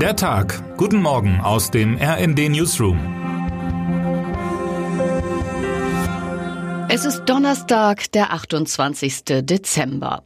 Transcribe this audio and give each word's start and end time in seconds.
Der 0.00 0.14
Tag. 0.14 0.76
Guten 0.76 1.00
Morgen 1.00 1.40
aus 1.40 1.70
dem 1.70 1.96
RND 1.96 2.50
Newsroom. 2.50 2.98
Es 6.90 7.06
ist 7.06 7.24
Donnerstag, 7.24 8.12
der 8.12 8.34
28. 8.34 9.24
Dezember. 9.40 10.22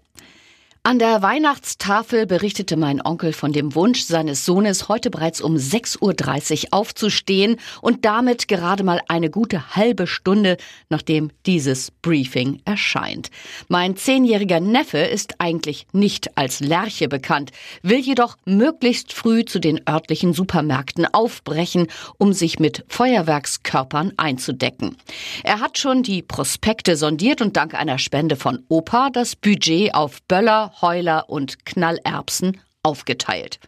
An 0.82 0.98
der 0.98 1.20
Weihnachtstafel 1.20 2.24
berichtete 2.24 2.78
mein 2.78 3.04
Onkel 3.04 3.34
von 3.34 3.52
dem 3.52 3.74
Wunsch 3.74 4.00
seines 4.00 4.46
Sohnes, 4.46 4.88
heute 4.88 5.10
bereits 5.10 5.42
um 5.42 5.56
6.30 5.56 6.00
Uhr 6.00 6.68
aufzustehen 6.70 7.56
und 7.82 8.06
damit 8.06 8.48
gerade 8.48 8.82
mal 8.82 9.02
eine 9.06 9.28
gute 9.28 9.76
halbe 9.76 10.06
Stunde, 10.06 10.56
nachdem 10.88 11.32
dieses 11.44 11.90
Briefing 11.90 12.62
erscheint. 12.64 13.30
Mein 13.68 13.94
zehnjähriger 13.94 14.58
Neffe 14.58 14.96
ist 14.96 15.34
eigentlich 15.38 15.86
nicht 15.92 16.38
als 16.38 16.60
Lerche 16.60 17.08
bekannt, 17.08 17.50
will 17.82 17.98
jedoch 17.98 18.38
möglichst 18.46 19.12
früh 19.12 19.44
zu 19.44 19.58
den 19.58 19.82
örtlichen 19.86 20.32
Supermärkten 20.32 21.04
aufbrechen, 21.04 21.88
um 22.16 22.32
sich 22.32 22.58
mit 22.58 22.86
Feuerwerkskörpern 22.88 24.14
einzudecken. 24.16 24.96
Er 25.44 25.60
hat 25.60 25.76
schon 25.76 26.02
die 26.02 26.22
Prospekte 26.22 26.96
sondiert 26.96 27.42
und 27.42 27.58
dank 27.58 27.74
einer 27.74 27.98
Spende 27.98 28.36
von 28.36 28.64
Opa 28.70 29.10
das 29.10 29.36
Budget 29.36 29.94
auf 29.94 30.22
Böller, 30.22 30.69
Heuler 30.80 31.28
und 31.28 31.64
Knallerbsen 31.66 32.60
aufgeteilt. 32.82 33.58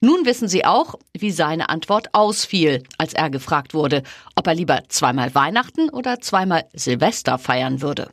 Nun 0.00 0.26
wissen 0.26 0.48
Sie 0.48 0.64
auch, 0.64 0.96
wie 1.12 1.30
seine 1.30 1.70
Antwort 1.70 2.08
ausfiel, 2.12 2.82
als 2.98 3.14
er 3.14 3.30
gefragt 3.30 3.72
wurde, 3.72 4.02
ob 4.34 4.46
er 4.46 4.54
lieber 4.54 4.82
zweimal 4.88 5.34
Weihnachten 5.34 5.88
oder 5.88 6.20
zweimal 6.20 6.64
Silvester 6.74 7.38
feiern 7.38 7.80
würde. 7.80 8.10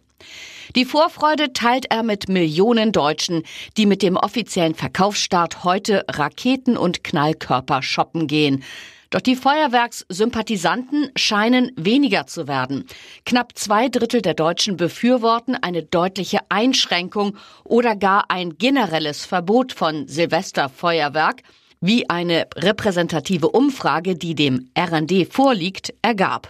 Die 0.75 0.85
Vorfreude 0.85 1.51
teilt 1.51 1.87
er 1.91 2.03
mit 2.03 2.29
Millionen 2.29 2.93
Deutschen, 2.93 3.43
die 3.75 3.85
mit 3.85 4.01
dem 4.01 4.15
offiziellen 4.15 4.75
Verkaufsstart 4.75 5.65
heute 5.65 6.05
Raketen 6.07 6.77
und 6.77 7.03
Knallkörper 7.03 7.83
shoppen 7.83 8.27
gehen. 8.27 8.63
Doch 9.11 9.19
die 9.19 9.35
Feuerwerkssympathisanten 9.35 11.11
scheinen 11.17 11.73
weniger 11.75 12.27
zu 12.27 12.47
werden. 12.47 12.85
Knapp 13.25 13.57
zwei 13.57 13.89
Drittel 13.89 14.21
der 14.21 14.33
Deutschen 14.33 14.77
befürworten 14.77 15.55
eine 15.55 15.83
deutliche 15.83 16.39
Einschränkung 16.47 17.37
oder 17.65 17.97
gar 17.97 18.31
ein 18.31 18.57
generelles 18.57 19.25
Verbot 19.25 19.73
von 19.73 20.07
Silvesterfeuerwerk, 20.07 21.43
wie 21.81 22.09
eine 22.09 22.47
repräsentative 22.55 23.49
Umfrage, 23.49 24.15
die 24.15 24.33
dem 24.33 24.69
RND 24.77 25.27
vorliegt, 25.29 25.93
ergab. 26.01 26.49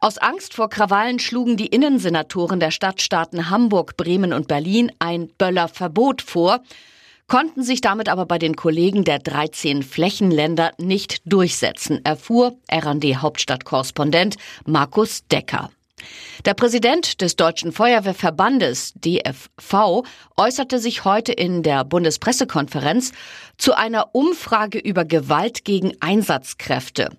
Aus 0.00 0.18
Angst 0.18 0.54
vor 0.54 0.70
Krawallen 0.70 1.20
schlugen 1.20 1.56
die 1.56 1.66
Innensenatoren 1.66 2.58
der 2.58 2.72
Stadtstaaten 2.72 3.48
Hamburg, 3.48 3.96
Bremen 3.96 4.32
und 4.32 4.48
Berlin 4.48 4.90
ein 4.98 5.28
Böllerverbot 5.38 6.22
vor 6.22 6.62
konnten 7.30 7.62
sich 7.62 7.80
damit 7.80 8.08
aber 8.08 8.26
bei 8.26 8.38
den 8.38 8.56
Kollegen 8.56 9.04
der 9.04 9.20
13 9.20 9.84
Flächenländer 9.84 10.72
nicht 10.78 11.22
durchsetzen, 11.24 12.04
erfuhr 12.04 12.56
RD-Hauptstadtkorrespondent 12.70 14.34
Markus 14.66 15.24
Decker. 15.28 15.70
Der 16.44 16.54
Präsident 16.54 17.20
des 17.20 17.36
Deutschen 17.36 17.70
Feuerwehrverbandes 17.70 18.94
DFV 18.96 20.02
äußerte 20.36 20.80
sich 20.80 21.04
heute 21.04 21.32
in 21.32 21.62
der 21.62 21.84
Bundespressekonferenz 21.84 23.12
zu 23.58 23.74
einer 23.74 24.12
Umfrage 24.12 24.78
über 24.78 25.04
Gewalt 25.04 25.64
gegen 25.64 25.92
Einsatzkräfte. 26.00 27.10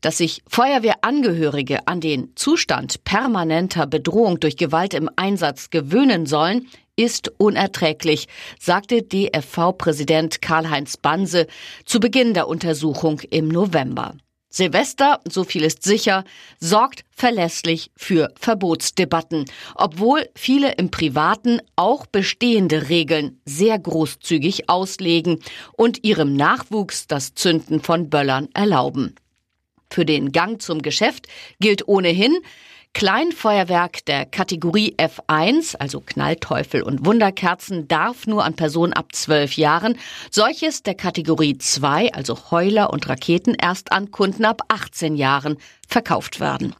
Dass 0.00 0.16
sich 0.16 0.42
Feuerwehrangehörige 0.48 1.86
an 1.86 2.00
den 2.00 2.32
Zustand 2.36 3.04
permanenter 3.04 3.86
Bedrohung 3.86 4.40
durch 4.40 4.56
Gewalt 4.56 4.94
im 4.94 5.10
Einsatz 5.16 5.68
gewöhnen 5.68 6.24
sollen, 6.24 6.68
ist 6.98 7.32
unerträglich, 7.38 8.26
sagte 8.58 9.02
DFV-Präsident 9.02 10.42
Karl-Heinz 10.42 10.96
Banse 10.96 11.46
zu 11.84 12.00
Beginn 12.00 12.34
der 12.34 12.48
Untersuchung 12.48 13.20
im 13.30 13.48
November. 13.48 14.14
Silvester, 14.50 15.20
so 15.30 15.44
viel 15.44 15.62
ist 15.62 15.82
sicher, 15.82 16.24
sorgt 16.58 17.04
verlässlich 17.10 17.90
für 17.96 18.32
Verbotsdebatten, 18.40 19.44
obwohl 19.74 20.26
viele 20.34 20.72
im 20.72 20.90
Privaten 20.90 21.60
auch 21.76 22.06
bestehende 22.06 22.88
Regeln 22.88 23.40
sehr 23.44 23.78
großzügig 23.78 24.70
auslegen 24.70 25.40
und 25.76 26.02
ihrem 26.02 26.34
Nachwuchs 26.34 27.06
das 27.06 27.34
Zünden 27.34 27.80
von 27.80 28.08
Böllern 28.08 28.48
erlauben. 28.54 29.14
Für 29.90 30.04
den 30.04 30.32
Gang 30.32 30.60
zum 30.60 30.80
Geschäft 30.80 31.28
gilt 31.60 31.86
ohnehin, 31.86 32.38
Kleinfeuerwerk 32.94 34.04
der 34.06 34.26
Kategorie 34.26 34.94
F1, 34.98 35.76
also 35.76 36.00
Knallteufel 36.00 36.82
und 36.82 37.04
Wunderkerzen, 37.06 37.86
darf 37.86 38.26
nur 38.26 38.44
an 38.44 38.54
Personen 38.54 38.92
ab 38.92 39.14
zwölf 39.14 39.56
Jahren, 39.56 39.96
solches 40.30 40.82
der 40.82 40.94
Kategorie 40.94 41.58
2, 41.58 42.12
also 42.12 42.50
Heuler 42.50 42.90
und 42.92 43.08
Raketen, 43.08 43.54
erst 43.54 43.92
an 43.92 44.10
Kunden 44.10 44.44
ab 44.44 44.62
18 44.68 45.16
Jahren 45.16 45.58
verkauft 45.86 46.40
werden. 46.40 46.74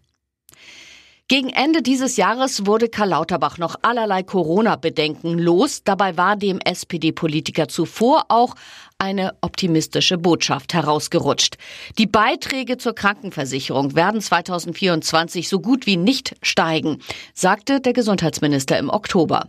Gegen 1.30 1.50
Ende 1.50 1.82
dieses 1.82 2.16
Jahres 2.16 2.64
wurde 2.64 2.88
Karl 2.88 3.10
Lauterbach 3.10 3.58
noch 3.58 3.76
allerlei 3.82 4.22
Corona-Bedenken 4.22 5.38
los. 5.38 5.84
Dabei 5.84 6.16
war 6.16 6.36
dem 6.36 6.58
SPD-Politiker 6.58 7.68
zuvor 7.68 8.24
auch 8.30 8.54
eine 9.00 9.36
optimistische 9.42 10.18
Botschaft 10.18 10.74
herausgerutscht. 10.74 11.56
Die 11.98 12.08
Beiträge 12.08 12.78
zur 12.78 12.96
Krankenversicherung 12.96 13.94
werden 13.94 14.20
2024 14.20 15.48
so 15.48 15.60
gut 15.60 15.86
wie 15.86 15.96
nicht 15.96 16.34
steigen, 16.42 16.98
sagte 17.32 17.80
der 17.80 17.92
Gesundheitsminister 17.92 18.76
im 18.76 18.90
Oktober. 18.90 19.46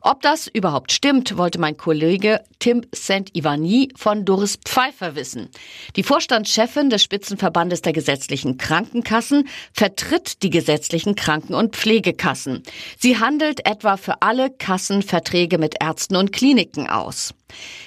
Ob 0.00 0.22
das 0.22 0.46
überhaupt 0.46 0.92
stimmt, 0.92 1.36
wollte 1.36 1.58
mein 1.58 1.76
Kollege 1.76 2.40
Tim 2.58 2.86
Saint-Ivani 2.90 3.90
von 3.96 4.24
Doris 4.24 4.56
Pfeiffer 4.64 5.14
wissen. 5.14 5.50
Die 5.96 6.02
Vorstandschefin 6.02 6.88
des 6.88 7.02
Spitzenverbandes 7.02 7.82
der 7.82 7.92
gesetzlichen 7.92 8.56
Krankenkassen 8.56 9.46
vertritt 9.74 10.42
die 10.42 10.50
gesetzlichen 10.50 11.16
Kranken- 11.16 11.54
und 11.54 11.76
Pflegekassen. 11.76 12.62
Sie 12.98 13.18
handelt 13.18 13.66
etwa 13.68 13.98
für 13.98 14.22
alle 14.22 14.48
Kassen 14.48 15.02
Verträge 15.02 15.58
mit 15.58 15.74
Ärzten 15.82 16.16
und 16.16 16.32
Kliniken 16.32 16.88
aus. 16.88 17.34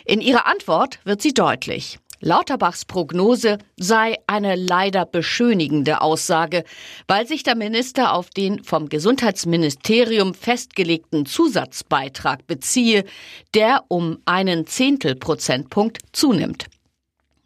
In 0.05 0.21
ihrer 0.21 0.45
Antwort 0.47 0.99
wird 1.03 1.21
sie 1.21 1.33
deutlich. 1.33 1.99
Lauterbachs 2.21 2.83
Prognose 2.83 3.59
sei 3.77 4.17
eine 4.27 4.55
leider 4.55 5.05
beschönigende 5.05 6.01
Aussage, 6.01 6.65
weil 7.07 7.25
sich 7.25 7.43
der 7.43 7.55
Minister 7.55 8.13
auf 8.13 8.29
den 8.29 8.63
vom 8.63 8.89
Gesundheitsministerium 8.89 10.33
festgelegten 10.33 11.25
Zusatzbeitrag 11.25 12.45
beziehe, 12.45 13.05
der 13.53 13.85
um 13.87 14.19
einen 14.25 14.67
Zehntelprozentpunkt 14.67 15.99
zunimmt. 16.11 16.65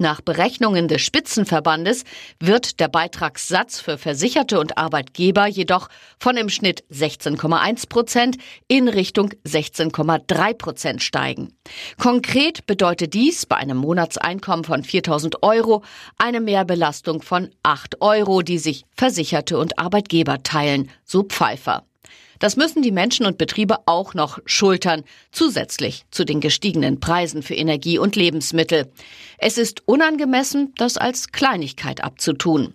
Nach 0.03 0.19
Berechnungen 0.19 0.89
des 0.89 1.01
Spitzenverbandes 1.01 2.03
wird 2.37 2.81
der 2.81 2.89
Beitragssatz 2.89 3.79
für 3.79 3.97
Versicherte 3.97 4.59
und 4.59 4.77
Arbeitgeber 4.77 5.47
jedoch 5.47 5.87
von 6.19 6.35
im 6.35 6.49
Schnitt 6.49 6.83
16,1 6.91 7.87
Prozent 7.87 8.35
in 8.67 8.89
Richtung 8.89 9.29
16,3 9.47 10.55
Prozent 10.55 11.03
steigen. 11.03 11.53
Konkret 11.97 12.65
bedeutet 12.67 13.13
dies 13.13 13.45
bei 13.45 13.55
einem 13.55 13.77
Monatseinkommen 13.77 14.65
von 14.65 14.83
4000 14.83 15.41
Euro 15.41 15.85
eine 16.17 16.41
Mehrbelastung 16.41 17.21
von 17.21 17.49
8 17.63 18.01
Euro, 18.01 18.41
die 18.41 18.57
sich 18.57 18.83
Versicherte 18.97 19.57
und 19.57 19.79
Arbeitgeber 19.79 20.43
teilen, 20.43 20.89
so 21.05 21.23
Pfeiffer. 21.23 21.85
Das 22.39 22.57
müssen 22.57 22.81
die 22.81 22.91
Menschen 22.91 23.25
und 23.25 23.37
Betriebe 23.37 23.77
auch 23.87 24.13
noch 24.13 24.39
schultern, 24.45 25.03
zusätzlich 25.31 26.05
zu 26.11 26.25
den 26.25 26.41
gestiegenen 26.41 26.99
Preisen 26.99 27.41
für 27.41 27.55
Energie 27.55 27.97
und 27.97 28.15
Lebensmittel. 28.15 28.91
Es 29.37 29.57
ist 29.57 29.87
unangemessen, 29.87 30.73
das 30.77 30.97
als 30.97 31.31
Kleinigkeit 31.31 32.03
abzutun. 32.03 32.73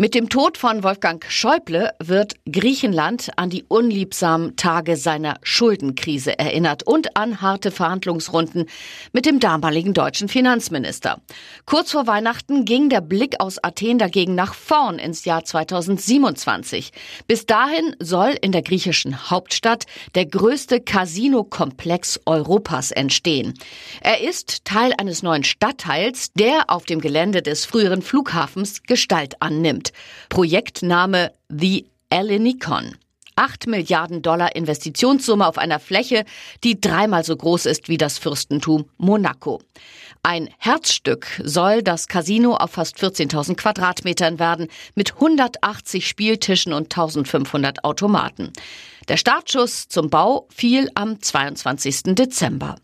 Mit 0.00 0.14
dem 0.14 0.28
Tod 0.28 0.56
von 0.56 0.84
Wolfgang 0.84 1.26
Schäuble 1.28 1.90
wird 1.98 2.36
Griechenland 2.48 3.30
an 3.34 3.50
die 3.50 3.64
unliebsamen 3.64 4.54
Tage 4.54 4.96
seiner 4.96 5.38
Schuldenkrise 5.42 6.38
erinnert 6.38 6.84
und 6.84 7.16
an 7.16 7.40
harte 7.40 7.72
Verhandlungsrunden 7.72 8.66
mit 9.12 9.26
dem 9.26 9.40
damaligen 9.40 9.94
deutschen 9.94 10.28
Finanzminister. 10.28 11.20
Kurz 11.66 11.90
vor 11.90 12.06
Weihnachten 12.06 12.64
ging 12.64 12.90
der 12.90 13.00
Blick 13.00 13.40
aus 13.40 13.58
Athen 13.64 13.98
dagegen 13.98 14.36
nach 14.36 14.54
vorn 14.54 15.00
ins 15.00 15.24
Jahr 15.24 15.44
2027. 15.44 16.92
Bis 17.26 17.44
dahin 17.46 17.96
soll 17.98 18.36
in 18.40 18.52
der 18.52 18.62
griechischen 18.62 19.28
Hauptstadt 19.30 19.86
der 20.14 20.26
größte 20.26 20.80
Casino-Komplex 20.80 22.20
Europas 22.24 22.92
entstehen. 22.92 23.54
Er 24.00 24.20
ist 24.20 24.64
Teil 24.64 24.92
eines 24.96 25.24
neuen 25.24 25.42
Stadtteils, 25.42 26.30
der 26.34 26.70
auf 26.70 26.84
dem 26.84 27.00
Gelände 27.00 27.42
des 27.42 27.64
früheren 27.64 28.02
Flughafens 28.02 28.84
Gestalt 28.84 29.42
annimmt. 29.42 29.87
Projektname 30.28 31.32
The 31.48 31.86
Ellinikon. 32.10 32.96
8 33.38 33.68
Milliarden 33.68 34.20
Dollar 34.20 34.56
Investitionssumme 34.56 35.46
auf 35.46 35.58
einer 35.58 35.78
Fläche, 35.78 36.24
die 36.64 36.80
dreimal 36.80 37.24
so 37.24 37.36
groß 37.36 37.66
ist 37.66 37.88
wie 37.88 37.96
das 37.96 38.18
Fürstentum 38.18 38.90
Monaco. 38.96 39.62
Ein 40.24 40.50
Herzstück 40.58 41.40
soll 41.44 41.82
das 41.84 42.08
Casino 42.08 42.56
auf 42.56 42.72
fast 42.72 42.96
14.000 42.98 43.54
Quadratmetern 43.54 44.40
werden, 44.40 44.66
mit 44.96 45.14
180 45.14 46.08
Spieltischen 46.08 46.72
und 46.72 46.92
1500 46.92 47.84
Automaten. 47.84 48.52
Der 49.06 49.16
Startschuss 49.16 49.86
zum 49.88 50.10
Bau 50.10 50.48
fiel 50.50 50.90
am 50.94 51.22
22. 51.22 52.14
Dezember. 52.14 52.76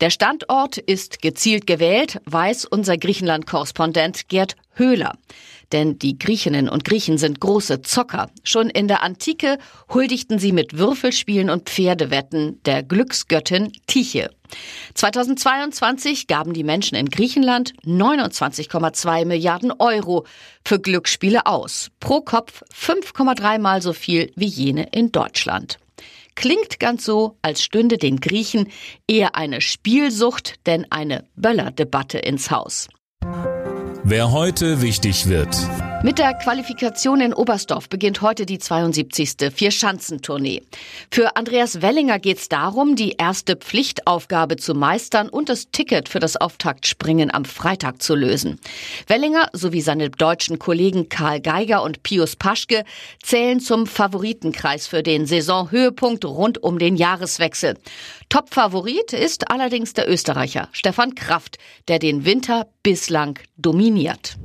Der 0.00 0.10
Standort 0.10 0.78
ist 0.78 1.22
gezielt 1.22 1.66
gewählt, 1.66 2.20
weiß 2.24 2.64
unser 2.66 2.96
Griechenland-Korrespondent 2.96 4.28
Gerd 4.28 4.56
Höhler. 4.74 5.14
Denn 5.72 5.98
die 5.98 6.18
Griechinnen 6.18 6.68
und 6.68 6.84
Griechen 6.84 7.18
sind 7.18 7.40
große 7.40 7.82
Zocker. 7.82 8.30
Schon 8.44 8.70
in 8.70 8.86
der 8.86 9.02
Antike 9.02 9.58
huldigten 9.92 10.38
sie 10.38 10.52
mit 10.52 10.78
Würfelspielen 10.78 11.50
und 11.50 11.68
Pferdewetten 11.68 12.62
der 12.64 12.82
Glücksgöttin 12.82 13.72
Tyche. 13.86 14.30
2022 14.94 16.28
gaben 16.28 16.52
die 16.52 16.62
Menschen 16.62 16.94
in 16.96 17.08
Griechenland 17.08 17.72
29,2 17.84 19.24
Milliarden 19.24 19.72
Euro 19.78 20.24
für 20.64 20.78
Glücksspiele 20.78 21.46
aus. 21.46 21.90
Pro 21.98 22.20
Kopf 22.20 22.62
5,3 22.72 23.58
mal 23.58 23.82
so 23.82 23.92
viel 23.92 24.30
wie 24.36 24.46
jene 24.46 24.88
in 24.92 25.10
Deutschland. 25.10 25.78
Klingt 26.36 26.78
ganz 26.78 27.04
so, 27.04 27.38
als 27.42 27.62
stünde 27.62 27.98
den 27.98 28.20
Griechen 28.20 28.68
eher 29.08 29.34
eine 29.34 29.60
Spielsucht 29.60 30.54
denn 30.66 30.86
eine 30.90 31.24
Böllerdebatte 31.34 32.18
ins 32.18 32.50
Haus. 32.50 32.88
Wer 34.04 34.30
heute 34.30 34.82
wichtig 34.82 35.28
wird. 35.28 35.56
Mit 36.02 36.18
der 36.18 36.34
Qualifikation 36.34 37.20
in 37.20 37.32
Oberstdorf 37.32 37.88
beginnt 37.88 38.20
heute 38.20 38.44
die 38.46 38.58
72. 38.58 39.50
Vierschanzentournee. 39.52 40.62
Für 41.10 41.36
Andreas 41.36 41.80
Wellinger 41.82 42.18
geht 42.18 42.38
es 42.38 42.48
darum, 42.48 42.96
die 42.96 43.12
erste 43.12 43.56
Pflichtaufgabe 43.56 44.56
zu 44.56 44.74
meistern 44.74 45.28
und 45.28 45.48
das 45.48 45.70
Ticket 45.72 46.08
für 46.08 46.20
das 46.20 46.36
Auftaktspringen 46.36 47.32
am 47.32 47.44
Freitag 47.44 48.02
zu 48.02 48.14
lösen. 48.14 48.60
Wellinger 49.08 49.48
sowie 49.52 49.80
seine 49.80 50.10
deutschen 50.10 50.58
Kollegen 50.58 51.08
Karl 51.08 51.40
Geiger 51.40 51.82
und 51.82 52.02
Pius 52.02 52.36
Paschke 52.36 52.84
zählen 53.22 53.58
zum 53.58 53.86
Favoritenkreis 53.86 54.86
für 54.86 55.02
den 55.02 55.26
Saisonhöhepunkt 55.26 56.24
rund 56.24 56.62
um 56.62 56.78
den 56.78 56.96
Jahreswechsel. 56.96 57.74
Top-Favorit 58.28 59.12
ist 59.12 59.50
allerdings 59.50 59.94
der 59.94 60.08
Österreicher 60.08 60.68
Stefan 60.72 61.14
Kraft, 61.14 61.58
der 61.88 61.98
den 61.98 62.24
Winter 62.24 62.66
bislang 62.82 63.38
dominiert. 63.56 64.36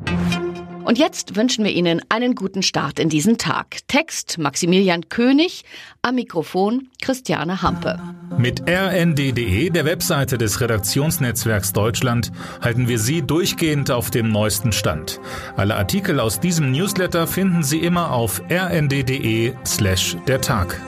Und 0.92 0.98
jetzt 0.98 1.38
wünschen 1.38 1.64
wir 1.64 1.72
Ihnen 1.72 2.02
einen 2.10 2.36
guten 2.36 2.64
Start 2.64 3.00
in 3.00 3.08
diesen 3.08 3.38
Tag. 3.38 3.78
Text 3.88 4.38
Maximilian 4.40 5.08
König, 5.08 5.64
am 6.02 6.16
Mikrofon 6.16 6.90
Christiane 7.02 7.62
Hampe. 7.62 7.98
Mit 8.38 8.64
rnd.de, 8.70 9.70
der 9.70 9.86
Webseite 9.86 10.38
des 10.38 10.60
Redaktionsnetzwerks 10.60 11.72
Deutschland, 11.72 12.34
halten 12.60 12.90
wir 12.90 13.00
Sie 13.00 13.22
durchgehend 13.22 13.90
auf 13.90 14.12
dem 14.12 14.34
neuesten 14.34 14.74
Stand. 14.74 15.22
Alle 15.56 15.78
Artikel 15.78 16.20
aus 16.20 16.42
diesem 16.42 16.74
Newsletter 16.74 17.26
finden 17.26 17.64
Sie 17.64 17.80
immer 17.80 18.12
auf 18.12 18.42
rnd.de 18.52 19.54
slash 19.66 20.18
der 20.28 20.42
Tag. 20.42 20.82